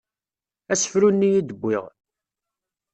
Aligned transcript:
Asefru-nni 0.73 1.29
i 1.37 1.41
d-wwiɣ. 1.47 1.85